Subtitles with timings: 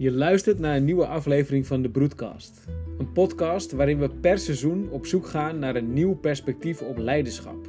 [0.00, 2.60] Je luistert naar een nieuwe aflevering van de Broedcast.
[2.98, 7.68] Een podcast waarin we per seizoen op zoek gaan naar een nieuw perspectief op leiderschap.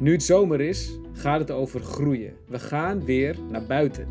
[0.00, 2.32] Nu het zomer is, gaat het over groeien.
[2.48, 4.08] We gaan weer naar buiten.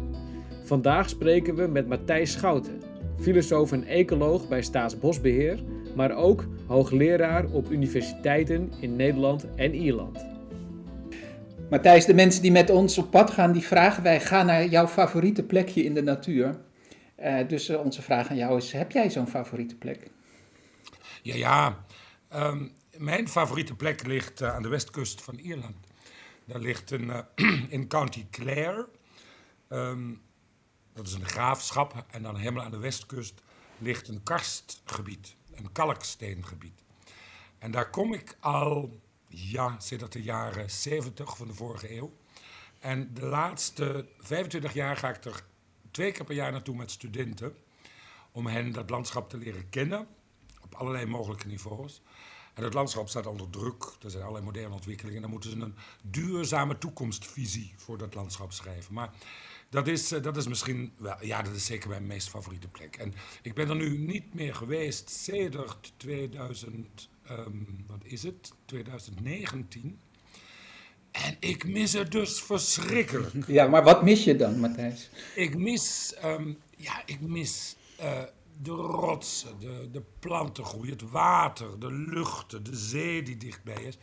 [0.63, 2.81] Vandaag spreken we met Matthijs Schouten,
[3.19, 5.59] filosoof en ecoloog bij Staatsbosbeheer,
[5.95, 10.25] maar ook hoogleraar op universiteiten in Nederland en Ierland.
[11.69, 14.87] Matthijs, de mensen die met ons op pad gaan, die vragen wij, ga naar jouw
[14.87, 16.55] favoriete plekje in de natuur.
[17.19, 20.09] Uh, dus uh, onze vraag aan jou is, heb jij zo'n favoriete plek?
[21.21, 21.85] Ja, ja.
[22.33, 25.75] Um, mijn favoriete plek ligt uh, aan de westkust van Ierland.
[26.45, 27.25] Daar ligt een,
[27.69, 28.89] in County Clare.
[29.69, 30.21] Um,
[30.93, 32.05] dat is een graafschap.
[32.11, 33.41] En dan helemaal aan de westkust
[33.77, 36.83] ligt een karstgebied, een kalksteengebied.
[37.57, 42.13] En daar kom ik al, ja, sinds de jaren 70 van de vorige eeuw.
[42.79, 45.43] En de laatste 25 jaar ga ik er
[45.95, 47.55] twee keer per jaar naartoe met studenten.
[48.31, 50.07] Om hen dat landschap te leren kennen.
[50.61, 52.01] Op allerlei mogelijke niveaus.
[52.53, 53.83] En het landschap staat onder druk.
[54.03, 55.21] Er zijn allerlei moderne ontwikkelingen.
[55.21, 58.93] Dan moeten ze een duurzame toekomstvisie voor dat landschap schrijven.
[58.93, 59.13] Maar
[59.69, 62.95] dat is, uh, dat is misschien wel, ja, dat is zeker mijn meest favoriete plek.
[62.95, 68.53] En ik ben er nu niet meer geweest sedert 2000, um, wat is het?
[68.65, 69.99] 2019.
[71.23, 73.47] En ik mis het dus verschrikkelijk.
[73.47, 75.09] Ja, maar wat mis je dan, Matthijs?
[75.35, 78.21] Ik mis, um, ja, ik mis uh,
[78.61, 83.97] de rotsen, de, de plantengroei, het water, de luchten, de zee die dichtbij is.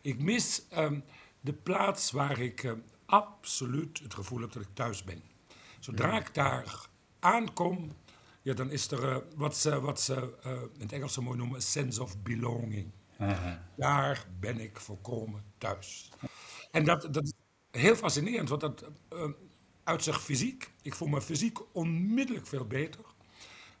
[0.00, 1.04] Ik mis um,
[1.40, 2.72] de plaats waar ik uh,
[3.06, 5.22] absoluut het gevoel heb dat ik thuis ben.
[5.80, 7.92] Zodra ik daar aankom,
[8.42, 10.34] ja, dan is er uh, wat ze, wat ze
[10.74, 12.90] in het Engels zo mooi noemen, a sense of belonging.
[13.18, 13.68] Aha.
[13.76, 16.10] Daar ben ik volkomen thuis.
[16.70, 17.32] En dat, dat is
[17.70, 19.28] heel fascinerend, want dat uh,
[19.84, 20.70] uitzicht fysiek.
[20.82, 23.04] Ik voel me fysiek onmiddellijk veel beter.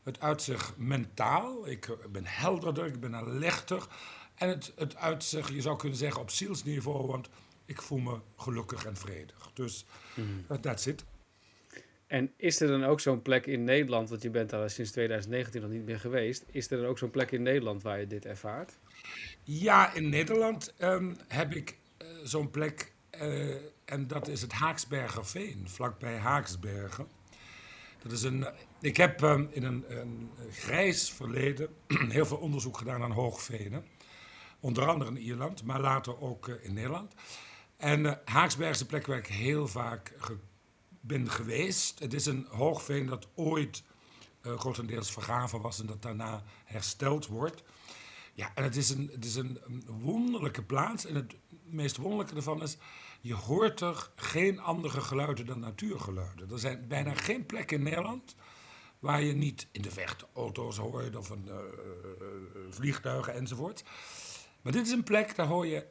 [0.02, 1.68] Het uitzicht mentaal.
[1.68, 3.86] Ik ben helderder, ik ben alerter.
[4.34, 7.28] En het, het uitzicht, je zou kunnen zeggen, op zielsniveau, want
[7.64, 9.50] ik voel me gelukkig en vredig.
[9.54, 9.84] Dus
[10.14, 10.44] mm.
[10.50, 11.04] uh, that's it.
[12.06, 15.60] En is er dan ook zo'n plek in Nederland, want je bent daar sinds 2019
[15.60, 18.24] nog niet meer geweest, is er dan ook zo'n plek in Nederland waar je dit
[18.24, 18.78] ervaart?
[19.42, 21.78] Ja, in Nederland um, heb ik
[22.28, 23.54] zo'n plek, uh,
[23.84, 27.08] en dat is het Haaksbergerveen, vlakbij Haaksbergen.
[28.02, 28.46] Dat is een,
[28.80, 31.68] ik heb um, in een, een, grijs verleden
[32.08, 33.84] heel veel onderzoek gedaan aan hoogvenen.
[34.60, 37.14] Onder andere in Ierland, maar later ook uh, in Nederland.
[37.76, 40.14] En Haaksberg is een plek waar ik heel vaak
[41.00, 41.98] ben geweest.
[41.98, 43.82] Het is een hoogveen dat ooit
[44.42, 47.62] grotendeels vergraven was en dat daarna hersteld wordt.
[48.36, 51.06] Ja, en het is, een, het is een, een, wonderlijke plaats.
[51.06, 51.34] En het
[51.66, 52.76] meest wonderlijke ervan is,
[53.20, 56.50] je hoort er geen andere geluiden dan natuurgeluiden.
[56.50, 58.34] Er zijn bijna geen plekken in Nederland
[58.98, 61.54] waar je niet in de verte auto's hoort of een, uh,
[62.70, 63.84] vliegtuigen enzovoort.
[64.62, 65.86] Maar dit is een plek, daar hoor je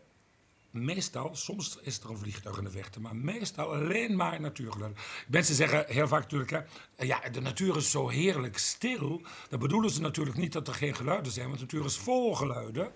[0.76, 5.02] meestal, soms is er een vliegtuig in de verte, maar meestal alleen maar natuurgeluiden.
[5.28, 6.52] Mensen zeggen heel vaak natuurlijk,
[6.96, 9.22] hè, ja, de natuur is zo heerlijk stil.
[9.50, 12.36] Dan bedoelen ze natuurlijk niet dat er geen geluiden zijn, want de natuur is vol
[12.36, 12.92] geluiden.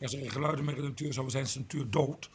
[0.00, 2.30] Als er geen geluiden meer in de natuur zouden zijn, is de natuur dood.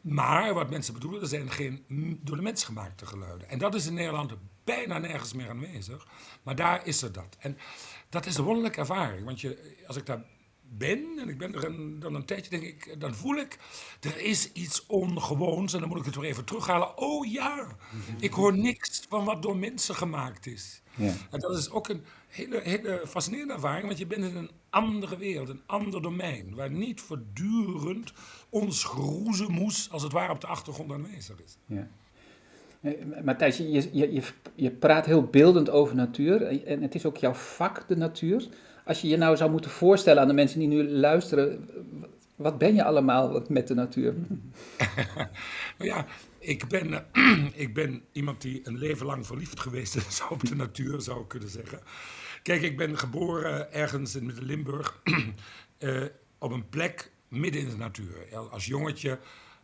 [0.00, 1.84] Maar wat mensen bedoelen, er zijn geen
[2.20, 3.48] door de mens gemaakte geluiden.
[3.48, 4.32] En dat is in Nederland
[4.64, 6.06] bijna nergens meer aanwezig.
[6.42, 7.36] Maar daar is er dat.
[7.38, 7.58] En
[8.08, 9.24] dat is een wonderlijke ervaring.
[9.24, 10.24] Want je, als ik daar
[10.78, 13.58] ben en ik ben er een, dan een tijdje, denk ik, dan voel ik,
[14.00, 16.98] er is iets ongewoons en dan moet ik het weer even terughalen.
[16.98, 17.66] Oh ja,
[18.18, 20.82] ik hoor niks van wat door mensen gemaakt is.
[20.94, 21.12] Ja.
[21.30, 25.18] En dat is ook een hele, hele fascinerende ervaring, want je bent in een andere
[25.18, 28.12] wereld, een ander domein, waar niet voortdurend
[28.48, 31.56] ons groezemoes als het ware op de achtergrond aanwezig is.
[31.66, 31.88] Ja.
[33.24, 34.22] Matthijs, je, je, je,
[34.54, 38.48] je praat heel beeldend over natuur en het is ook jouw vak, de natuur.
[38.84, 41.68] Als je je nou zou moeten voorstellen aan de mensen die nu luisteren,
[42.36, 44.14] wat ben je allemaal met de natuur?
[45.78, 46.06] nou ja,
[46.38, 47.06] ik ben,
[47.54, 51.28] ik ben iemand die een leven lang verliefd geweest is op de natuur, zou ik
[51.28, 51.80] kunnen zeggen.
[52.42, 55.00] Kijk, ik ben geboren ergens in Midden-Limburg
[55.78, 56.04] uh,
[56.38, 58.36] op een plek midden in de natuur.
[58.50, 59.18] Als jongetje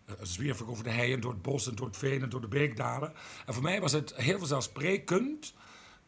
[0.07, 2.41] uh, zwierf ik over de heien, door het bos en door het veen en door
[2.41, 3.13] de beekdalen.
[3.47, 5.55] En voor mij was het heel vanzelfsprekend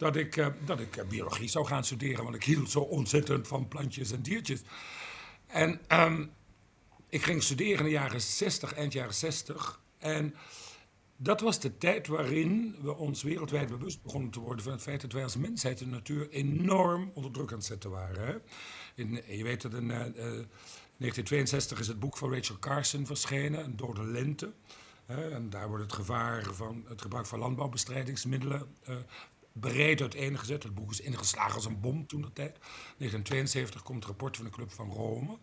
[0.00, 3.68] dat ik, uh, dat ik biologie zou gaan studeren, want ik hield zo ontzettend van
[3.68, 4.60] plantjes en diertjes.
[5.46, 6.32] En um,
[7.08, 9.80] ik ging studeren in de jaren 60, eind jaren 60.
[9.98, 10.34] En
[11.16, 15.00] dat was de tijd waarin we ons wereldwijd bewust begonnen te worden van het feit
[15.00, 18.26] dat wij als mensheid de natuur enorm onder druk aan het zetten waren.
[18.26, 18.34] Hè?
[18.94, 23.64] In, je weet dat in uh, uh, 1962 is het boek van Rachel Carson verschenen,
[23.64, 24.52] Een dode lente.
[25.06, 28.96] en daar wordt het gevaar van het gebruik van landbouwbestrijdingsmiddelen uh,
[29.52, 30.62] breed uiteengezet.
[30.62, 32.58] Het boek is ingeslagen als een bom toen de tijd.
[32.60, 35.38] 1972 komt het rapport van de Club van Rome.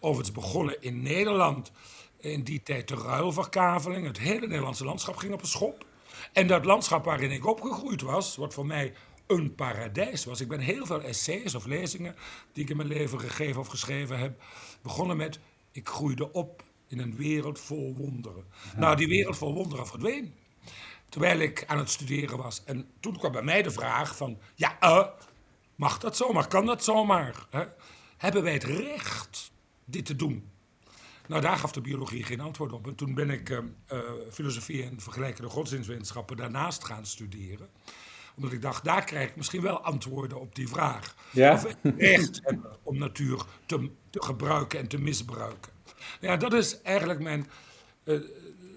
[0.00, 1.72] Overigens begonnen in Nederland
[2.18, 4.06] in die tijd de ruilverkaveling.
[4.06, 5.86] Het hele Nederlandse landschap ging op een schop.
[6.32, 8.94] En dat landschap waarin ik opgegroeid was, wat voor mij
[9.26, 10.40] een paradijs was.
[10.40, 12.16] Ik ben heel veel essays of lezingen
[12.52, 14.42] die ik in mijn leven gegeven of geschreven heb,
[14.82, 15.38] begonnen met:
[15.72, 18.44] ik groeide op in een wereld vol wonderen.
[18.76, 20.34] Nou, die wereld vol wonderen verdween.
[21.12, 22.64] Terwijl ik aan het studeren was.
[22.64, 25.06] En toen kwam bij mij de vraag van, ja, uh,
[25.74, 26.48] mag dat zomaar?
[26.48, 27.46] Kan dat zomaar?
[27.50, 27.64] Hè?
[28.16, 29.52] Hebben wij het recht
[29.84, 30.50] dit te doen?
[31.26, 32.86] Nou, daar gaf de biologie geen antwoord op.
[32.86, 33.58] En toen ben ik uh,
[33.92, 33.98] uh,
[34.30, 37.68] filosofie en vergelijkende godsdienstwetenschappen daarnaast gaan studeren.
[38.36, 41.14] Omdat ik dacht, daar krijg ik misschien wel antwoorden op die vraag.
[41.30, 41.52] Ja?
[41.52, 45.72] Of we recht hebben om natuur te, te gebruiken en te misbruiken.
[46.20, 47.46] Ja, dat is eigenlijk mijn,
[48.04, 48.20] uh,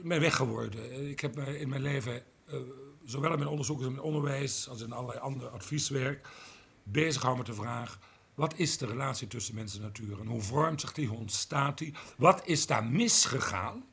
[0.05, 1.09] mijn weg geworden.
[1.09, 2.23] Ik heb me in mijn leven,
[2.53, 2.59] uh,
[3.05, 6.27] zowel in mijn onderzoek als in mijn onderwijs, als in allerlei ander advieswerk,
[6.83, 7.99] bezig gehouden met de vraag:
[8.33, 10.19] wat is de relatie tussen mens en natuur?
[10.19, 11.07] En hoe vormt zich die?
[11.07, 11.93] Hoe ontstaat die?
[12.17, 13.85] Wat is daar misgegaan?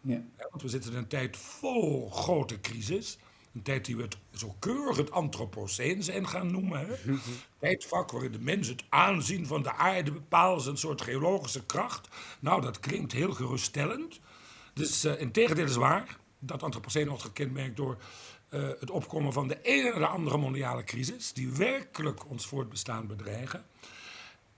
[0.00, 0.22] Ja.
[0.38, 3.18] Ja, want we zitten in een tijd vol grote crisis.
[3.54, 6.86] Een tijd die we het zo keurig het antropoceen zijn gaan noemen.
[6.86, 6.94] Hè?
[7.06, 7.20] Een
[7.58, 12.08] tijdvak waarin de mens het aanzien van de aarde bepaalt als een soort geologische kracht.
[12.40, 14.20] Nou, dat klinkt heel geruststellend.
[14.76, 16.16] Dus uh, in tegendeel is waar.
[16.38, 17.96] Dat antropoceen wordt gekenmerkt door
[18.50, 21.32] uh, het opkomen van de ene en de andere mondiale crisis.
[21.32, 23.64] Die werkelijk ons voortbestaan bedreigen.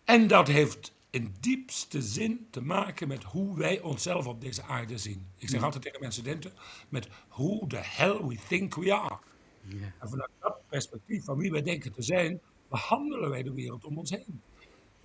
[0.05, 4.99] En dat heeft in diepste zin te maken met hoe wij onszelf op deze aarde
[4.99, 5.27] zien.
[5.37, 6.53] Ik zeg altijd tegen mijn studenten,
[6.89, 9.19] met who the hell we think we are.
[9.63, 9.93] Ja.
[9.99, 13.99] En vanuit dat perspectief van wie wij denken te zijn, behandelen wij de wereld om
[13.99, 14.43] ons heen.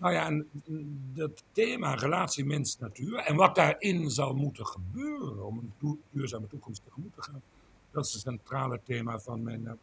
[0.03, 0.47] Nou ja, en
[1.13, 7.13] dat thema relatie mens-natuur en wat daarin zal moeten gebeuren om een duurzame toekomst tegemoet
[7.13, 7.41] te gaan,
[7.91, 9.77] dat is het centrale thema van mijn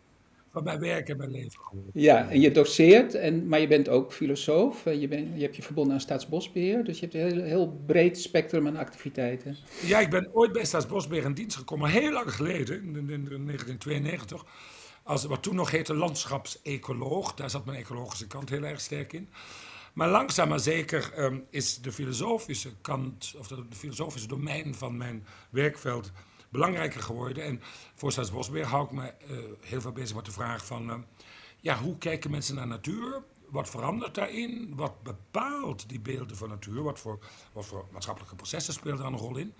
[0.51, 1.91] van mijn werk en mijn leven geworden.
[1.95, 4.85] Ja, en je doceert, en, maar je bent ook filosoof.
[4.85, 8.19] Je, bent, je hebt je verbonden aan Staatsbosbeheer, dus je hebt een heel, heel breed
[8.19, 9.57] spectrum aan activiteiten.
[9.83, 13.47] Ja, ik ben ooit bij Staatsbosbeheer in dienst gekomen, heel lang geleden, in, in, in
[13.47, 14.45] 1992.
[15.03, 17.35] Als wat toen nog heette landschapsecoloog.
[17.35, 19.29] Daar zat mijn ecologische kant heel erg sterk in.
[19.93, 25.27] Maar langzaam maar zeker um, is de filosofische kant, of de, filosofische domein van mijn
[25.51, 26.13] werkveld
[26.49, 27.45] belangrijker geworden.
[27.45, 27.61] En
[27.95, 30.91] voor Staatsbosbeheer hou ik me uh, heel veel bezig met de vraag van...
[30.91, 30.95] Uh,
[31.61, 33.23] ja, hoe kijken mensen naar natuur?
[33.49, 34.73] Wat verandert daarin?
[34.77, 36.83] Wat bepaalt die beelden van natuur?
[36.83, 37.19] Wat voor,
[37.53, 39.55] wat voor maatschappelijke processen spelen daar een rol in?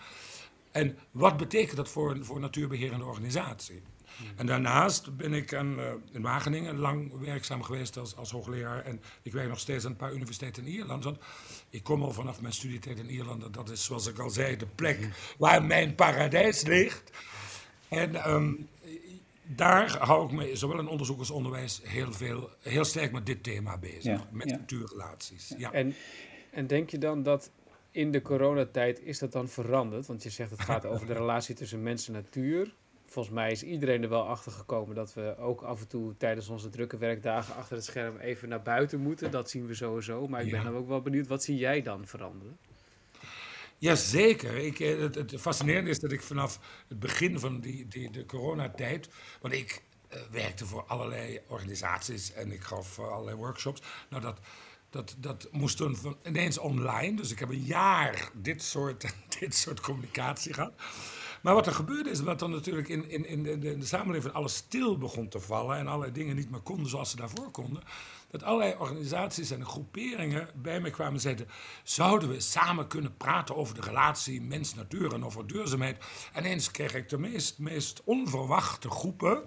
[0.71, 3.83] En wat betekent dat voor een voor natuurbeherende organisatie?
[4.37, 8.85] En daarnaast ben ik aan, uh, in Wageningen lang werkzaam geweest als, als hoogleraar.
[8.85, 11.05] En ik werk nog steeds aan een paar universiteiten in Ierland.
[11.05, 11.19] Want
[11.71, 13.55] ik kom al vanaf mijn studietijd in Ierland.
[13.55, 15.09] Dat is, zoals ik al zei, de plek
[15.39, 17.11] waar mijn paradijs ligt.
[17.89, 18.69] En um,
[19.43, 23.43] daar hou ik me, zowel in onderzoek als onderwijs, heel, veel, heel sterk met dit
[23.43, 24.05] thema bezig.
[24.05, 24.57] Ja, met ja.
[24.57, 25.55] natuurrelaties.
[25.59, 25.73] Ja.
[25.73, 25.95] En,
[26.51, 27.51] en denk je dan dat
[27.91, 30.07] in de coronatijd is dat dan veranderd?
[30.07, 32.75] Want je zegt het gaat over de relatie tussen mens en natuur
[33.11, 36.49] volgens mij is iedereen er wel achter gekomen dat we ook af en toe tijdens
[36.49, 39.31] onze drukke werkdagen achter het scherm even naar buiten moeten.
[39.31, 40.29] Dat zien we sowieso.
[40.29, 42.59] Maar ik ben dan ook wel benieuwd, wat zie jij dan veranderen?
[43.79, 44.57] Jazeker.
[44.57, 49.09] Ik, het, het fascinerende is dat ik vanaf het begin van die, die, de coronatijd.
[49.41, 53.83] Want ik uh, werkte voor allerlei organisaties en ik gaf uh, allerlei workshops.
[54.09, 54.39] Nou, dat,
[54.91, 57.17] dat, dat moest toen van, ineens online.
[57.17, 60.73] Dus ik heb een jaar dit soort, dit soort communicatie gehad.
[61.41, 64.55] Maar wat er gebeurde is dat er natuurlijk in, in, in, de, de samenleving alles
[64.55, 67.83] stil begon te vallen en allerlei dingen niet meer konden zoals ze daarvoor konden.
[68.31, 71.49] Dat allerlei organisaties en groeperingen bij me kwamen en zeiden:
[71.83, 76.05] Zouden we samen kunnen praten over de relatie mens-natuur en over duurzaamheid?
[76.33, 79.43] En eens kreeg ik de meest, meest onverwachte groepen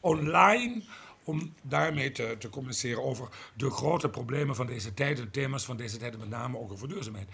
[0.00, 0.82] online
[1.26, 5.76] om daarmee te, te communiceren over de grote problemen van deze tijd, de thema's van
[5.76, 7.28] deze tijd, met name ook over duurzaamheid.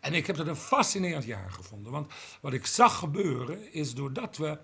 [0.00, 4.36] En ik heb dat een fascinerend jaar gevonden, want wat ik zag gebeuren is doordat
[4.36, 4.58] we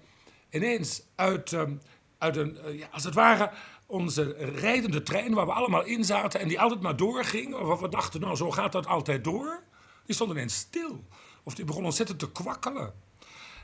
[0.50, 1.80] ineens uit, um,
[2.18, 3.50] uit een, uh, ja, als het ware,
[3.86, 7.88] onze rijdende trein waar we allemaal in zaten en die altijd maar doorging, of we
[7.88, 9.62] dachten, nou zo gaat dat altijd door,
[10.04, 11.04] die stond ineens stil.
[11.42, 12.92] Of die begon ontzettend te kwakkelen.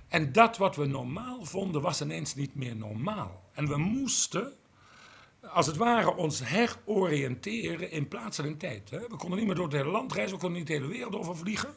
[0.09, 3.51] En dat wat we normaal vonden was ineens niet meer normaal.
[3.53, 4.53] En we moesten
[5.53, 8.91] als het ware ons heroriënteren in plaats en tijd.
[8.91, 8.99] Hè?
[8.99, 11.15] We konden niet meer door het hele land reizen, we konden niet de hele wereld
[11.15, 11.75] overvliegen.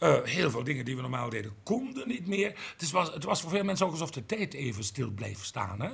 [0.00, 2.58] Uh, heel veel dingen die we normaal deden konden niet meer.
[2.76, 5.80] Het was, het was voor veel mensen ook alsof de tijd even stil bleef staan.
[5.80, 5.90] Hè?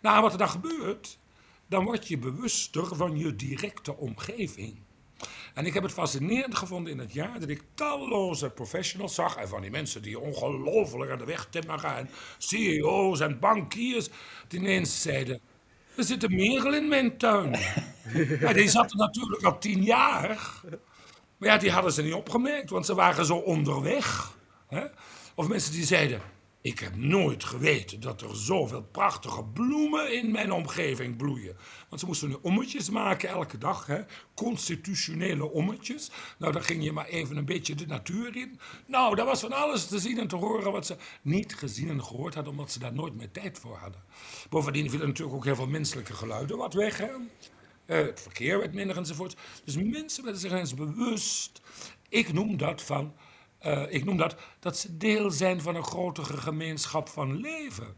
[0.00, 1.18] Nou, wat er dan gebeurt,
[1.66, 4.78] dan word je bewuster van je directe omgeving.
[5.54, 9.36] En ik heb het fascinerend gevonden in het jaar dat ik talloze professionals zag.
[9.36, 11.96] En van die mensen die ongelooflijk aan de weg timmeren.
[11.96, 14.08] En CEO's en bankiers.
[14.48, 15.40] Die ineens zeiden:
[15.96, 17.56] Er zit een merel in mijn tuin.
[18.40, 20.60] Ja, die zat er natuurlijk al tien jaar.
[21.36, 24.32] Maar ja, die hadden ze niet opgemerkt, want ze waren zo onderweg.
[24.68, 24.84] Hè?
[25.34, 26.20] Of mensen die zeiden,
[26.62, 31.56] ik heb nooit geweten dat er zoveel prachtige bloemen in mijn omgeving bloeien.
[31.88, 34.00] Want ze moesten nu ommetjes maken elke dag, hè?
[34.34, 36.10] constitutionele ommetjes.
[36.38, 38.60] Nou, dan ging je maar even een beetje de natuur in.
[38.86, 42.04] Nou, daar was van alles te zien en te horen wat ze niet gezien en
[42.04, 44.02] gehoord hadden, omdat ze daar nooit meer tijd voor hadden.
[44.50, 46.98] Bovendien vielen natuurlijk ook heel veel menselijke geluiden wat weg.
[46.98, 47.10] Hè?
[47.86, 49.36] Uh, het verkeer werd minder enzovoort.
[49.64, 51.60] Dus mensen werden zich eens bewust.
[52.08, 53.14] Ik noem dat van
[53.66, 57.94] uh, ik noem dat dat ze deel zijn van een grotere gemeenschap van leven.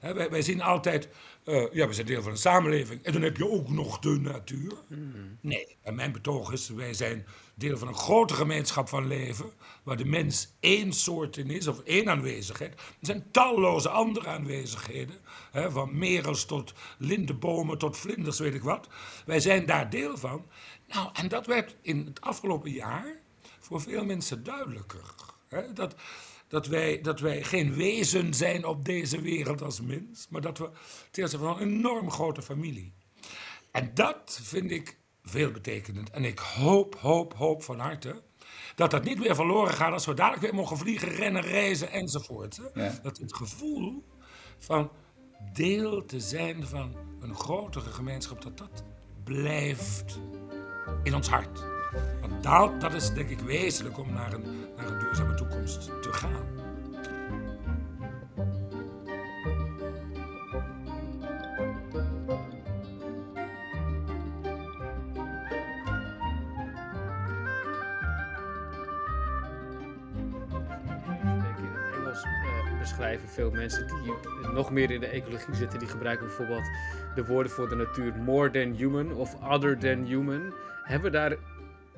[0.00, 1.08] wij, wij, zien altijd,
[1.44, 4.18] uh, ja, we zijn deel van een samenleving en dan heb je ook nog de
[4.20, 4.72] natuur.
[4.88, 5.38] Mm.
[5.40, 9.50] Nee, en mijn betoog is, wij zijn deel van een grote gemeenschap van leven,
[9.82, 12.72] waar de mens één soort in is, of één aanwezigheid.
[12.72, 15.16] Er zijn talloze andere aanwezigheden,
[15.50, 18.88] hè, van merels tot lindenbomen tot vlinders, weet ik wat.
[19.26, 20.46] Wij zijn daar deel van.
[20.88, 23.22] Nou, en dat werd in het afgelopen jaar
[23.64, 25.14] voor veel mensen duidelijker.
[25.48, 25.72] Hè?
[25.72, 25.94] Dat,
[26.48, 30.70] dat, wij, dat wij geen wezen zijn op deze wereld als mens, maar dat we
[31.12, 32.94] het van een enorm grote familie.
[33.70, 36.10] En dat vind ik veelbetekenend.
[36.10, 38.22] En ik hoop, hoop, hoop van harte
[38.74, 42.60] dat dat niet weer verloren gaat als we dadelijk weer mogen vliegen, rennen, reizen enzovoort.
[42.72, 42.90] Hè?
[43.02, 44.04] Dat het gevoel
[44.58, 44.90] van
[45.52, 48.84] deel te zijn van een grotere gemeenschap, dat dat
[49.24, 50.18] blijft
[51.02, 51.73] in ons hart.
[52.20, 56.12] Want dat, dat is denk ik wezenlijk om naar een, naar een duurzame toekomst te
[56.12, 56.54] gaan.
[72.24, 74.12] Eh, beschrijven veel mensen die
[74.52, 76.70] nog meer in de ecologie zitten, die gebruiken bijvoorbeeld
[77.14, 80.52] de woorden voor de natuur more than human of other than human.
[80.82, 81.36] Hebben we daar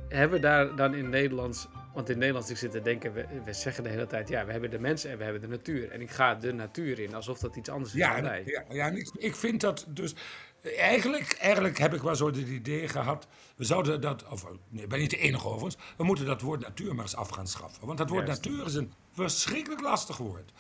[0.09, 3.53] hebben we daar dan in Nederlands, want in Nederlands ik zit te denken, we, we,
[3.53, 5.91] zeggen de hele tijd, ja, we hebben de mensen en we hebben de natuur.
[5.91, 8.43] En ik ga de natuur in, alsof dat iets anders is ja, dan wij.
[8.47, 10.15] Ja, ja ik, ik vind dat dus,
[10.63, 14.89] eigenlijk, eigenlijk heb ik wel zo het idee gehad, we zouden dat, of nee, ik
[14.89, 17.87] ben niet de enige overigens, we moeten dat woord natuur maar eens af gaan schaffen.
[17.87, 20.53] Want dat woord natuur is een verschrikkelijk lastig woord.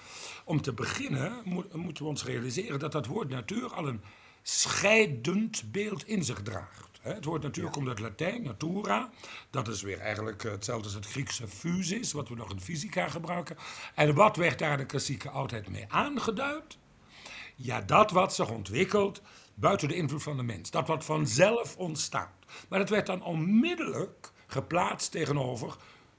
[0.44, 1.32] Om te beginnen
[1.72, 4.02] moeten we ons realiseren dat dat woord natuur al een
[4.42, 6.95] scheidend beeld in zich draagt.
[7.14, 9.10] Het woord natuurlijk komt uit Latijn, natura.
[9.50, 13.08] Dat is weer eigenlijk eh, hetzelfde als het Griekse physis, wat we nog in fysica
[13.08, 13.56] gebruiken.
[13.94, 16.78] En wat werd daar de klassieke oudheid mee aangeduid?
[17.54, 19.22] Ja, dat wat zich ontwikkelt
[19.54, 20.70] buiten de invloed van de mens.
[20.70, 22.44] Dat wat vanzelf ontstaat.
[22.68, 25.76] Maar dat werd dan onmiddellijk geplaatst tegenover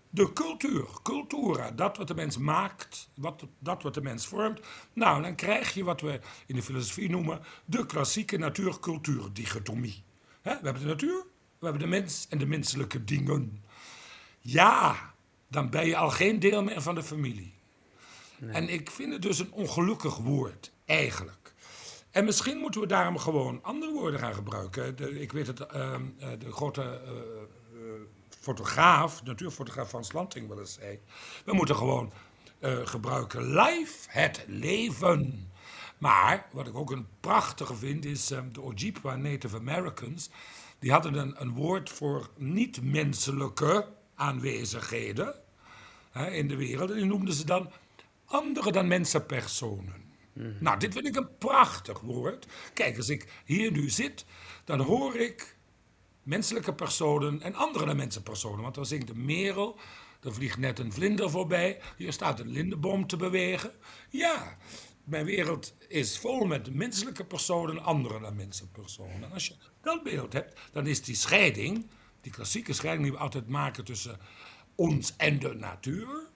[0.10, 4.60] de cultuur, cultura, dat wat de mens maakt, wat, dat wat de mens vormt.
[4.94, 10.04] Nou, dan krijg je wat we in de filosofie noemen de klassieke natuur-cultuur-dichotomie.
[10.56, 11.24] We hebben de natuur,
[11.60, 13.64] we hebben de mens en de menselijke dingen.
[14.40, 15.14] Ja,
[15.48, 17.56] dan ben je al geen deel meer van de familie.
[18.40, 21.54] En ik vind het dus een ongelukkig woord, eigenlijk.
[22.12, 25.22] En misschien moeten we daarom gewoon andere woorden gaan gebruiken.
[25.22, 27.92] ik weet het, ehm, eh, de grote uh,
[28.40, 31.00] fotograaf, natuurfotograaf van Slanting wel eens zei.
[31.46, 32.12] We moeten gewoon
[32.84, 35.50] gebruiken life, het leven.
[35.98, 40.30] Maar wat ik ook een prachtige vind is um, de Ojibwa Native Americans.
[40.80, 45.36] Die hadden een, een woord voor niet-menselijke aanwezigheden
[46.12, 46.90] hè, in de wereld.
[46.90, 47.72] En die noemden ze dan
[48.26, 50.06] andere dan mensenpersonen.
[50.34, 50.58] Mm.
[50.60, 52.48] Nou, dit vind ik een prachtig woord.
[52.74, 54.26] Kijk, als ik hier nu zit,
[54.64, 55.56] dan hoor ik
[56.24, 58.62] menselijke personen en andere dan mensenpersonen.
[58.62, 59.80] Want dan zingt de merel,
[60.24, 63.72] er vliegt net een vlinder voorbij, hier staat een lindeboom te bewegen.
[64.10, 64.58] Ja,
[65.08, 69.24] mijn wereld is vol met menselijke personen, andere dan mensenpersonen.
[69.24, 71.88] En als je dat beeld hebt, dan is die scheiding,
[72.22, 74.20] die klassieke scheiding die we altijd maken tussen
[74.76, 76.28] ons en de natuur,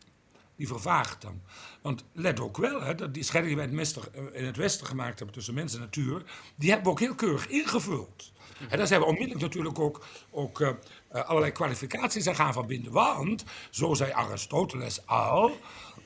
[0.56, 1.42] die vervaagt dan.
[1.82, 3.94] Want let ook wel, hè, dat die scheiding die wij
[4.32, 6.24] in het Westen gemaakt hebben tussen mens en natuur,
[6.56, 8.32] die hebben we ook heel keurig ingevuld.
[8.70, 10.70] En daar zijn we onmiddellijk natuurlijk ook, ook uh,
[11.10, 12.92] allerlei kwalificaties aan gaan verbinden.
[12.92, 15.58] Want, zo zei Aristoteles al,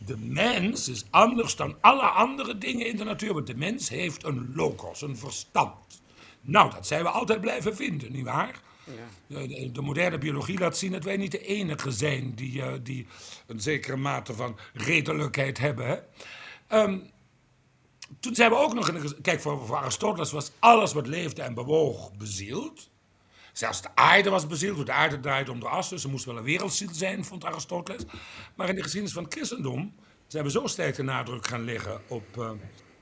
[0.05, 3.33] de mens is anders dan alle andere dingen in de natuur.
[3.33, 6.01] Want de mens heeft een logos, een verstand.
[6.41, 8.61] Nou, dat zijn we altijd blijven vinden, nietwaar?
[9.27, 9.47] Ja.
[9.47, 13.07] De, de, moderne biologie laat zien dat wij niet de enige zijn die, uh, die
[13.47, 15.87] een zekere mate van redelijkheid hebben.
[15.87, 15.97] Hè?
[16.81, 17.09] Um,
[18.19, 19.21] toen zijn we ook nog in de.
[19.21, 22.89] Kijk, voor, voor, Aristoteles was alles wat leefde en bewoog bezield.
[23.57, 26.37] Zelfs de aarde was bezield, de aarde draaide om de as, dus er moest wel
[26.37, 28.01] een wereldziel zijn, vond Aristoteles.
[28.55, 29.95] Maar in de geschiedenis van het christendom
[30.27, 32.51] zijn we zo sterk de nadruk gaan leggen op, uh,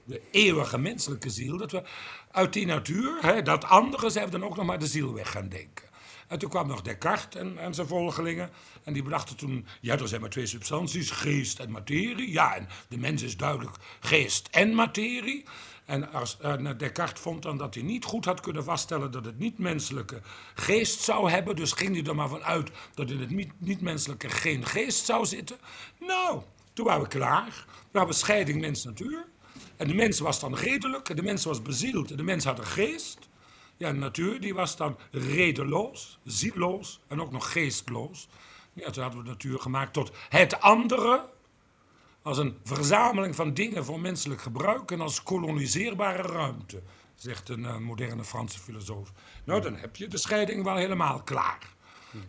[0.03, 1.83] de eeuwige menselijke ziel, dat we
[2.31, 5.31] uit die natuur, hè, dat andere, zijn we dan ook nog maar de ziel weg
[5.31, 5.91] gaan denken.
[6.27, 8.49] En toen kwam nog Descartes en, en zijn volgelingen.
[8.83, 12.31] En die bedachten toen, ja, er zijn maar twee substanties, geest en materie.
[12.31, 15.43] Ja, en de mens is duidelijk geest en materie.
[15.85, 19.39] En als, uh, Descartes vond dan dat hij niet goed had kunnen vaststellen dat het
[19.39, 20.21] niet-menselijke
[20.53, 21.55] geest zou hebben.
[21.55, 25.57] Dus ging hij er maar vanuit dat in het niet-menselijke geen geest zou zitten.
[25.99, 26.41] Nou,
[26.73, 27.65] toen waren we klaar.
[27.91, 29.25] We hadden scheiding mens-natuur.
[29.77, 33.29] En de mens was dan redelijk, de mens was bezield, de mens had een geest.
[33.77, 38.27] Ja, de natuur die was dan redeloos, zielloos en ook nog geestloos.
[38.73, 41.29] Ja, toen hadden we de natuur gemaakt tot het andere,
[42.23, 46.81] als een verzameling van dingen voor menselijk gebruik en als koloniseerbare ruimte,
[47.15, 49.11] zegt een uh, moderne Franse filosoof.
[49.43, 51.75] Nou, dan heb je de scheiding wel helemaal klaar.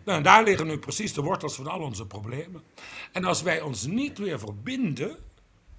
[0.03, 2.63] Nou, en daar liggen nu precies de wortels van al onze problemen.
[3.11, 5.17] En als wij ons niet weer verbinden,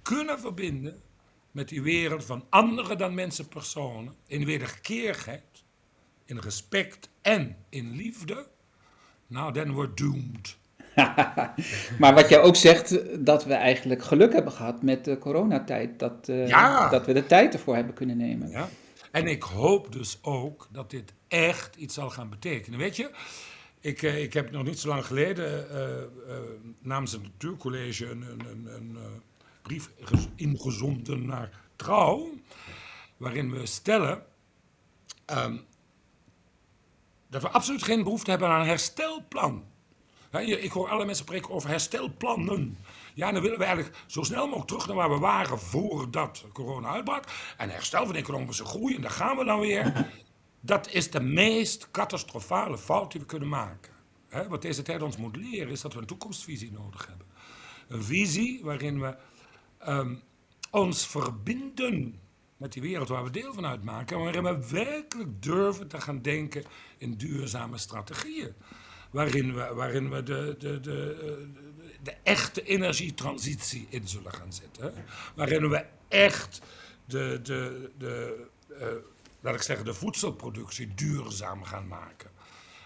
[0.01, 1.01] kunnen verbinden
[1.51, 5.63] met die wereld van andere dan mensen personen, in wederkerigheid,
[6.25, 8.47] in respect en in liefde,
[9.27, 10.57] nou, dan wordt doomed.
[11.99, 15.99] Maar wat jij ook zegt, dat we eigenlijk geluk hebben gehad met de coronatijd.
[15.99, 18.49] Dat, uh, dat we de tijd ervoor hebben kunnen nemen.
[18.49, 18.69] Ja.
[19.11, 22.79] En ik hoop dus ook dat dit echt iets zal gaan betekenen.
[22.79, 23.11] Weet je,
[23.79, 26.35] ik, uh, ik heb nog niet zo lang geleden uh,
[26.81, 28.97] namens het Natuurcollege een, een, een, een
[29.61, 29.89] brief
[30.35, 32.29] ingezonden naar Trouw,
[33.17, 34.23] waarin we stellen
[35.45, 35.65] um,
[37.29, 39.63] dat we absoluut geen behoefte hebben aan een herstelplan.
[40.31, 42.77] Ik hoor alle mensen spreken over herstelplannen.
[43.13, 46.89] Ja, dan willen we eigenlijk zo snel mogelijk terug naar waar we waren voordat corona
[46.89, 47.23] uitbrak.
[47.57, 50.07] En herstel van economische groei, en daar gaan we dan weer.
[50.59, 53.93] Dat is de meest catastrofale fout die we kunnen maken.
[54.49, 57.25] wat deze tijd ons moet leren, is dat we een toekomstvisie nodig hebben.
[57.87, 59.15] Een visie waarin we
[59.77, 60.15] ehm,
[60.71, 62.19] ons verbinden
[62.57, 64.19] met die wereld waar we deel van uitmaken.
[64.19, 66.63] Waarin we werkelijk durven te gaan denken
[66.97, 68.53] in duurzame strategieën.
[69.11, 71.47] Waarin we, waarin we de, de, de,
[72.03, 74.93] de echte energietransitie in zullen gaan zetten.
[75.35, 76.61] Waarin we echt
[77.05, 78.87] de, de, de, uh,
[79.41, 82.29] laat ik zeggen, de voedselproductie duurzaam gaan maken.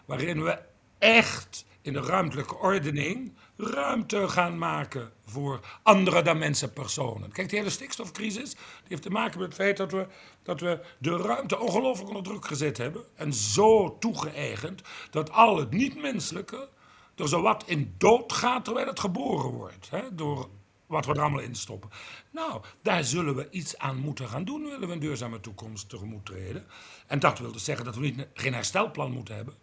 [0.05, 0.59] Waarin we
[0.97, 7.31] echt in de ruimtelijke ordening ruimte gaan maken voor andere dan mensen personen.
[7.31, 10.07] Kijk, die hele stikstofcrisis die heeft te maken met het feit dat we,
[10.43, 13.03] dat we de ruimte ongelooflijk onder druk gezet hebben.
[13.15, 16.69] En zo toegeëigend dat al het niet-menselijke
[17.15, 19.89] er zowat in dood gaat terwijl het geboren wordt.
[19.89, 20.49] Hè, door
[20.85, 21.89] wat we er allemaal in stoppen.
[22.31, 26.25] Nou, daar zullen we iets aan moeten gaan doen, willen we een duurzame toekomst tegemoet
[26.25, 26.65] treden.
[27.07, 29.53] En dat wil dus zeggen dat we niet, geen herstelplan moeten hebben,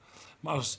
[0.40, 0.78] maar als,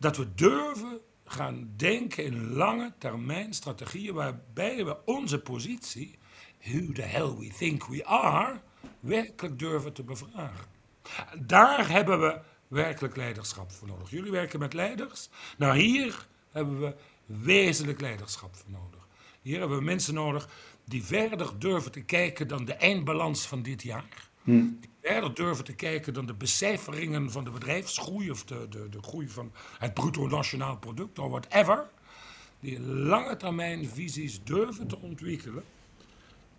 [0.00, 6.18] dat we durven gaan denken in lange termijn strategieën waarbij we onze positie,
[6.62, 8.60] who the hell we think we are,
[9.00, 10.66] werkelijk durven te bevragen.
[11.38, 14.10] Daar hebben we werkelijk leiderschap voor nodig.
[14.10, 15.28] Jullie werken met leiders.
[15.58, 16.94] Nou, hier hebben we
[17.26, 19.08] wezenlijk leiderschap voor nodig.
[19.42, 20.48] Hier hebben we mensen nodig
[20.84, 24.28] die verder durven te kijken dan de eindbalans van dit jaar.
[24.42, 24.68] Hm.
[24.80, 29.02] Die verder durven te kijken dan de becijferingen van de bedrijfsgroei of de, de, de
[29.02, 31.90] groei van het bruto nationaal product of whatever.
[32.60, 35.64] Die lange termijn visies durven te ontwikkelen.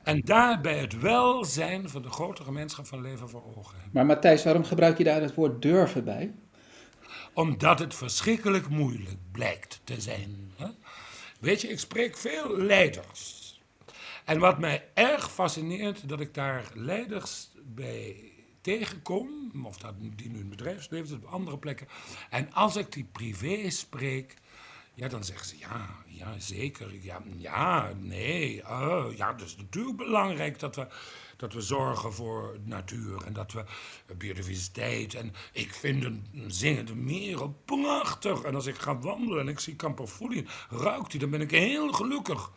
[0.04, 3.90] En daarbij het welzijn van de grote gemeenschap van leven voor ogen hebben.
[3.92, 6.34] Maar Matthijs, waarom gebruik je daar het woord durven bij?
[7.34, 10.52] Omdat het verschrikkelijk moeilijk blijkt te zijn.
[10.56, 10.68] Hè?
[11.40, 13.40] Weet je, ik spreek veel leiders.
[14.26, 18.31] En wat mij erg fascineert, dat ik daar leiders bij
[18.62, 21.88] tegenkom, of dat die nu in het bedrijfsleven zitten, op andere plekken.
[22.30, 24.36] En als ik die privé spreek,
[24.94, 30.60] ja, dan zeggen ze ja, ja zeker, ja, ja nee, uh, ja, dus natuurlijk belangrijk
[30.60, 30.88] dat we,
[31.38, 33.64] dat we zorgen voor natuur en dat we
[34.18, 35.14] biodiversiteit.
[35.14, 38.42] En ik vind een zingende merel prachtig.
[38.42, 41.92] En als ik ga wandelen en ik zie Campofolien, ruikt die, dan ben ik heel
[41.92, 42.52] gelukkig.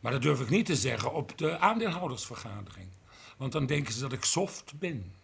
[0.00, 2.88] Maar dat durf ik niet te zeggen op de aandeelhoudersvergadering.
[3.36, 5.14] Want dan denken ze dat ik soft ben.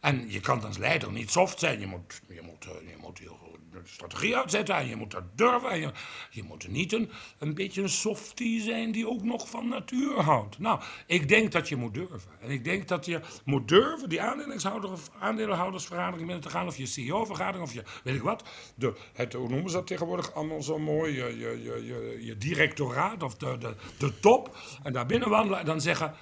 [0.00, 1.80] En je kan als leider niet soft zijn.
[1.80, 3.20] Je moet, je moet, eh, je moet
[3.70, 5.70] de strategie uitzetten en je moet dat durven.
[5.70, 5.90] En je,
[6.30, 10.58] je moet niet een, een beetje een softie zijn die ook nog van natuur houdt.
[10.58, 12.30] Nou, ik denk dat je moet durven.
[12.40, 14.20] En ik denk dat je moet durven die
[15.18, 16.66] aandeelhoudersvergadering binnen te gaan.
[16.66, 18.48] Of je CEO-vergadering of je weet ik wat.
[18.74, 21.14] De, het, hoe noemen ze dat tegenwoordig allemaal zo mooi?
[21.14, 24.56] Je, je, je, je, directoraat of de, de, de top.
[24.82, 26.14] En daar binnen wandelen en dan zeggen...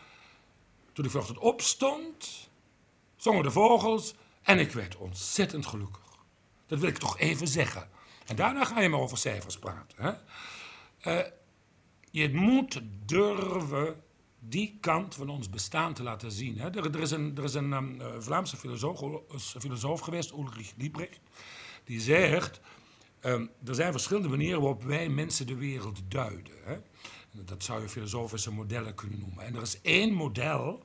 [0.93, 2.48] Toen ik vanochtend opstond,
[3.19, 6.17] zongen de vogels en ik werd ontzettend gelukkig.
[6.67, 7.89] Dat wil ik toch even zeggen.
[8.27, 9.97] En daarna ga je maar over cijfers praten.
[9.97, 10.13] Hè?
[11.19, 11.27] Uh,
[12.11, 14.03] je moet durven
[14.39, 16.59] die kant van ons bestaan te laten zien.
[16.59, 16.71] Hè.
[16.71, 21.21] Er, is een, er is een um, Vlaamse filosoof, filosoof geweest, Ulrich Liebrecht,
[21.85, 22.61] die zegt,
[23.23, 26.55] um, er zijn verschillende manieren waarop wij mensen de wereld duiden.
[26.65, 26.77] Hè.
[27.31, 29.45] Dat zou je filosofische modellen kunnen noemen.
[29.45, 30.83] En er is één model,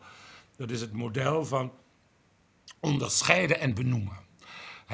[0.56, 1.72] dat is het model van
[2.79, 4.23] onderscheiden en benoemen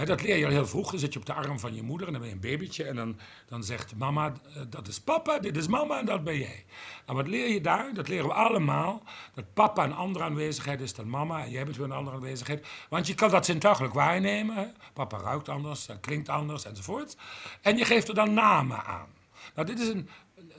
[0.05, 0.89] dat leer je al heel vroeg.
[0.89, 2.83] Dan zit je op de arm van je moeder en dan ben je een babytje.
[2.83, 6.37] En dan, dan zegt mama, eh, dat is papa, dit is mama en dat ben
[6.37, 6.65] jij.
[7.05, 7.93] En wat leer je daar?
[7.93, 9.03] Dat leren we allemaal.
[9.33, 11.43] Dat papa een andere aanwezigheid is dan mama.
[11.43, 12.67] En jij bent weer een andere aanwezigheid.
[12.89, 14.75] Want je kan dat zintuigelijk waarnemen.
[14.93, 17.17] Papa ruikt anders, klinkt anders enzovoort.
[17.61, 19.07] En je geeft er dan namen aan.
[19.55, 20.09] Nou, dit is een,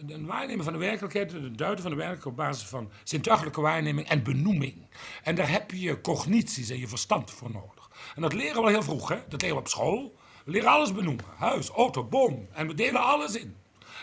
[0.06, 4.08] een waarnemen van de werkelijkheid, een duiden van de werkelijkheid op basis van zintuigelijke waarneming
[4.08, 4.86] en benoeming.
[5.22, 7.90] En daar heb je cognities en je verstand voor nodig.
[8.14, 9.18] En dat leren we heel vroeg, hè?
[9.28, 10.16] Dat leren we op school.
[10.44, 11.24] We leren alles benoemen.
[11.36, 12.48] Huis, auto, boom.
[12.52, 13.56] En we delen alles in.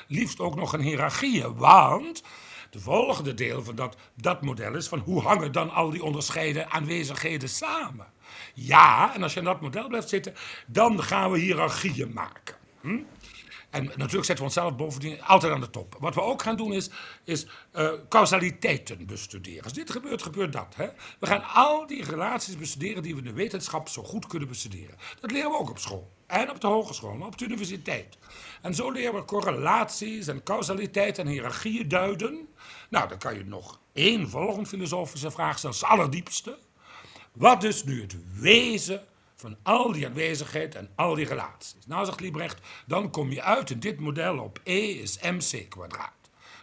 [0.07, 2.23] Liefst ook nog een hiërarchie, want
[2.69, 6.71] de volgende deel van dat, dat model is van hoe hangen dan al die onderscheiden
[6.71, 8.07] aanwezigheden samen?
[8.53, 10.33] Ja, en als je in dat model blijft zitten,
[10.67, 12.55] dan gaan we hiërarchieën maken.
[12.81, 12.99] Hm?
[13.69, 15.95] En natuurlijk zetten we onszelf bovendien altijd aan de top.
[15.99, 16.89] Wat we ook gaan doen is,
[17.23, 19.63] is uh, causaliteiten bestuderen.
[19.63, 20.73] Als dit gebeurt, gebeurt dat.
[20.75, 20.87] Hè?
[21.19, 24.95] We gaan al die relaties bestuderen die we in de wetenschap zo goed kunnen bestuderen.
[25.19, 26.11] Dat leren we ook op school.
[26.27, 28.17] En op de hogeschool, op de universiteit.
[28.61, 32.47] En zo leren we correlaties en causaliteit en hiërarchieën duiden.
[32.89, 36.57] Nou, dan kan je nog één volgende filosofische vraag stellen, allerdiepste.
[37.33, 39.03] Wat is nu het wezen
[39.37, 41.85] van al die aanwezigheid en al die relaties.
[41.85, 46.11] Nou, zegt Liebrecht, dan kom je uit in dit model op E is mc kwadraat.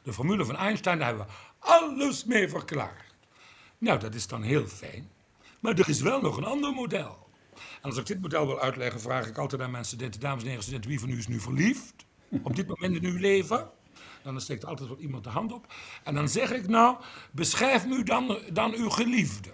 [0.03, 3.15] De formule van Einstein, daar hebben we alles mee verklaard.
[3.79, 5.11] Nou, dat is dan heel fijn.
[5.61, 7.29] Maar er is wel nog een ander model.
[7.55, 10.49] En als ik dit model wil uitleggen, vraag ik altijd aan mijn studenten, dames en
[10.49, 11.95] heren studenten, wie van u is nu verliefd?
[12.43, 13.71] Op dit moment in uw leven?
[14.23, 15.73] Dan steekt altijd wel iemand de hand op.
[16.05, 16.97] En dan zeg ik, nou,
[17.31, 19.53] beschrijf nu dan, dan uw geliefde.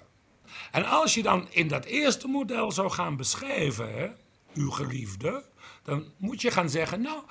[0.70, 4.08] En als je dan in dat eerste model zou gaan beschrijven, hè,
[4.54, 5.44] uw geliefde,
[5.82, 7.22] dan moet je gaan zeggen, nou,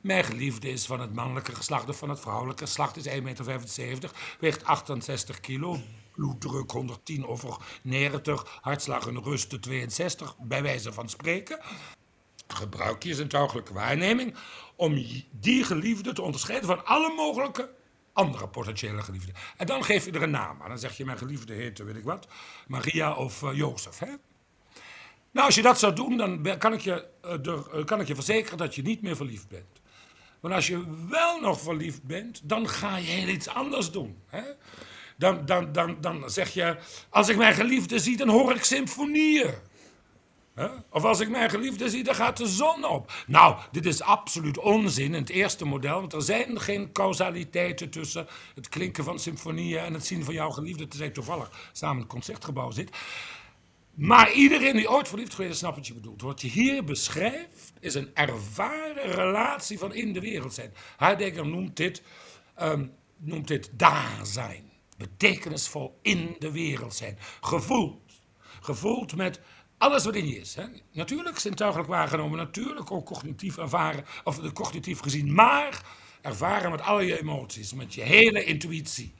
[0.00, 4.10] mijn geliefde is van het mannelijke geslacht of van het vrouwelijke geslacht, is 1,75 meter,
[4.40, 5.78] weegt 68 kilo,
[6.14, 11.60] bloeddruk 110 over 90, hartslag en rust 62, bij wijze van spreken.
[12.46, 14.36] Gebruik je zintuigelijke waarneming
[14.76, 17.70] om die geliefde te onderscheiden van alle mogelijke
[18.14, 19.32] andere potentiële geliefde.
[19.56, 20.68] En dan geef je er een naam aan.
[20.68, 22.26] Dan zeg je, mijn geliefde heet, weet ik wat,
[22.66, 23.98] Maria of uh, Jozef.
[23.98, 24.12] Hè?
[25.30, 27.06] Nou, als je dat zou doen, dan kan ik, je,
[27.74, 29.80] uh, kan ik je verzekeren dat je niet meer verliefd bent.
[30.40, 34.18] Maar als je wel nog verliefd bent, dan ga je heel iets anders doen.
[34.26, 34.42] Hè?
[35.16, 36.76] Dan, dan, dan, dan zeg je,
[37.08, 39.54] als ik mijn geliefde zie, dan hoor ik symfonieën.
[40.90, 43.12] Of als ik mijn geliefde zie, dan gaat de zon op.
[43.26, 48.26] Nou, dit is absoluut onzin in het eerste model, want er zijn geen causaliteiten tussen
[48.54, 52.10] het klinken van symfonieën en het zien van jouw geliefde, tenzij toevallig samen in het
[52.10, 52.96] concertgebouw zit.
[53.94, 56.22] Maar iedereen die ooit verliefd geweest is, snapt wat je bedoelt.
[56.22, 60.74] Wat je hier beschrijft, is een ervaren relatie van in de wereld zijn.
[60.96, 62.02] Heidegger noemt dit,
[62.62, 64.72] um, noemt dit daar zijn.
[64.96, 67.18] Betekenisvol in de wereld zijn.
[67.40, 68.02] Gevoeld.
[68.60, 69.40] Gevoeld met
[69.84, 70.54] alles wat in je is.
[70.54, 70.64] Hè?
[70.92, 75.82] Natuurlijk zintuigelijk waargenomen, natuurlijk ook cognitief ervaren, of cognitief gezien, maar
[76.20, 79.14] ervaren met al je emoties, met je hele intuïtie.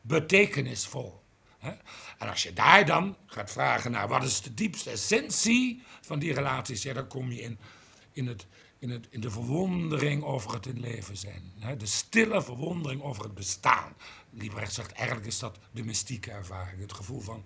[0.00, 1.22] Betekenisvol.
[1.58, 1.70] Hè?
[2.18, 6.32] En als je daar dan gaat vragen naar wat is de diepste essentie van die
[6.32, 7.58] relaties, ja, dan kom je in,
[8.12, 8.46] in, het,
[8.78, 11.52] in, het, in de verwondering over het in leven zijn.
[11.58, 11.76] Hè?
[11.76, 13.96] De stille verwondering over het bestaan.
[14.30, 16.80] Liebrecht zegt, eigenlijk is dat de mystieke ervaring.
[16.80, 17.44] Het gevoel van,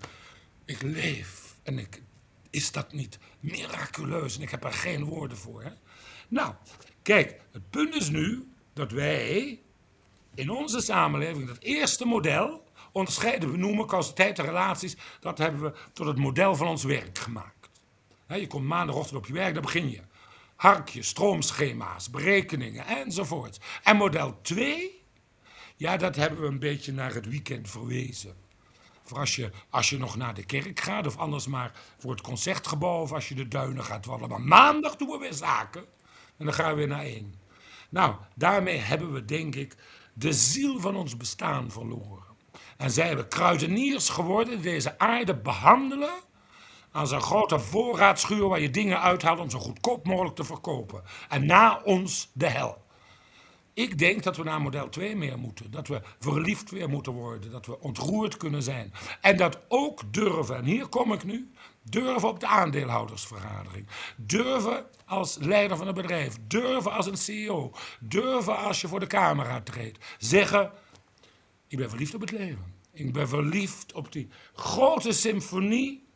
[0.65, 2.03] ik leef en ik
[2.51, 4.37] is dat niet miraculeus?
[4.37, 5.63] En ik heb er geen woorden voor.
[5.63, 5.71] Hè?
[6.29, 6.55] Nou,
[7.03, 9.61] kijk, het punt is nu dat wij
[10.35, 16.07] in onze samenleving dat eerste model, onderscheiden benoemen, causaliteit en relaties, dat hebben we tot
[16.07, 17.71] het model van ons werk gemaakt.
[18.27, 20.01] je komt maandagochtend op je werk, daar begin je.
[20.57, 23.59] Harkjes, stroomschema's, berekeningen enzovoort.
[23.83, 25.03] En model 2,
[25.77, 28.35] ja, dat hebben we een beetje naar het weekend verwezen.
[29.09, 32.21] Voor als je, als je nog naar de kerk gaat, of anders maar voor het
[32.21, 34.31] concertgebouw, of als je de duinen gaat wandelen.
[34.31, 35.85] Maar maandag doen we weer zaken.
[36.37, 37.35] En dan gaan we weer naar één.
[37.91, 39.77] Nou, daarmee hebben we, denk ik,
[40.15, 42.27] de ziel van ons bestaan verloren.
[42.77, 46.15] En zijn we kruideniers geworden deze aarde behandelen
[46.93, 51.03] als een grote voorraadschuur waar je dingen uithaalt om zo goedkoop mogelijk te verkopen.
[51.29, 52.87] En na ons de hel.
[53.79, 55.71] Ik denk dat we naar model 2 meer moeten.
[55.71, 57.51] Dat we verliefd weer moeten worden.
[57.51, 58.93] Dat we ontroerd kunnen zijn.
[59.21, 61.51] En dat ook durven, en hier kom ik nu,
[61.83, 63.87] durven op de aandeelhoudersvergadering.
[64.17, 66.37] Durven als leider van een bedrijf.
[66.47, 67.73] Durven als een CEO.
[68.01, 70.05] Durven als je voor de camera treedt.
[70.19, 70.73] Zeggen,
[71.69, 72.75] Ik ben verliefd op het leven.
[72.93, 76.07] Ik ben verliefd op die grote symfonie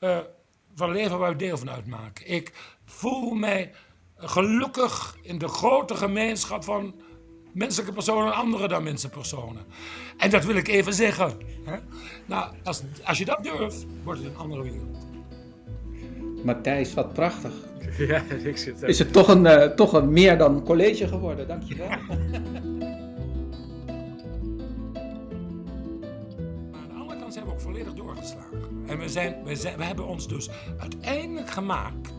[0.00, 0.18] uh,
[0.74, 2.30] van leven waar we deel van uitmaken.
[2.30, 2.52] Ik
[2.84, 3.72] voel mij
[4.18, 6.94] gelukkig in de grote gemeenschap van
[7.52, 9.64] menselijke personen en andere dan mensenpersonen.
[10.16, 11.32] En dat wil ik even zeggen.
[11.64, 11.76] Hè?
[12.26, 14.96] Nou, als, als je dat durft, wordt het een andere wereld.
[16.44, 17.52] Matthijs, wat prachtig.
[17.98, 21.88] Ja, ik zit Is het toch een, uh, toch een meer dan college geworden, dankjewel.
[21.88, 21.98] maar
[26.80, 28.84] aan de andere kant zijn we ook volledig doorgeslagen.
[28.86, 32.17] En we, zijn, we, zijn, we hebben ons dus uiteindelijk gemaakt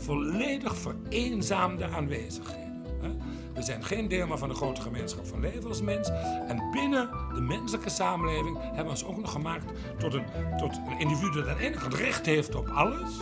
[0.00, 2.70] volledig vereenzaamde aanwezigheden.
[3.54, 6.08] We zijn geen deel meer van de grote gemeenschap van leven als mens.
[6.48, 10.24] En binnen de menselijke samenleving hebben we ons ook nog gemaakt tot een,
[10.58, 13.20] tot een individu dat ene kant recht heeft op alles.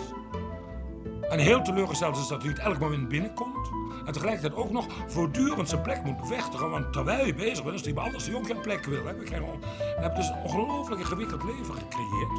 [1.29, 3.71] En heel teleurgesteld is dat hij het elk moment binnenkomt.
[4.07, 6.71] En tegelijkertijd ook nog voortdurend zijn plek moet bevestigen.
[6.71, 9.07] Want terwijl je bezig bent, is hij anders die ook geen plek wil.
[9.07, 9.15] Hè.
[9.15, 12.31] We, krijgen, we hebben dus een ongelooflijk ingewikkeld leven gecreëerd.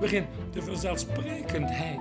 [0.00, 2.00] Waarin de vanzelfsprekendheid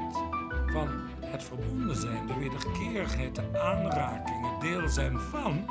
[0.68, 0.88] van
[1.26, 5.66] het verbonden zijn, de wederkerigheid, de aanraking, het deel zijn van,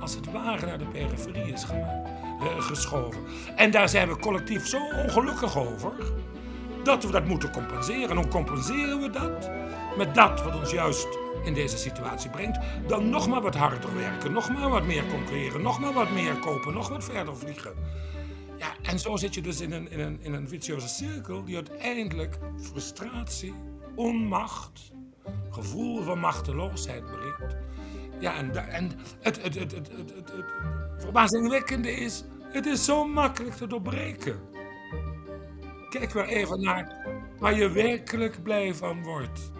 [0.00, 2.08] als het ware naar de periferie is gemaakt,
[2.42, 3.20] uh, geschoven.
[3.56, 5.92] En daar zijn we collectief zo ongelukkig over,
[6.84, 8.10] dat we dat moeten compenseren.
[8.10, 9.50] En hoe compenseren we dat?
[9.96, 11.08] Met dat wat ons juist
[11.44, 15.62] in deze situatie brengt, dan nog maar wat harder werken, nog maar wat meer concurreren,
[15.62, 17.72] nog maar wat meer kopen, nog wat verder vliegen.
[18.58, 21.54] Ja, en zo zit je dus in een, in een, in een vicieuze cirkel die
[21.54, 23.54] uiteindelijk frustratie,
[23.94, 24.92] onmacht,
[25.50, 27.56] gevoel van machteloosheid brengt.
[28.18, 30.44] Ja, en, en het, het, het, het, het, het, het
[30.98, 34.40] verbazingwekkende is, het is zo makkelijk te doorbreken.
[35.90, 37.06] Kijk maar even naar
[37.38, 39.52] waar je werkelijk blij van wordt.